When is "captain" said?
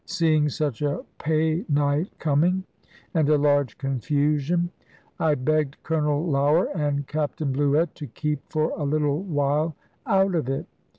7.05-7.53